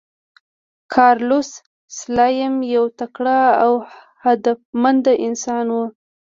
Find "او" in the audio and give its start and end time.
3.63-3.73